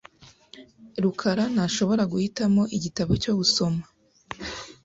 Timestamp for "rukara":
1.03-1.43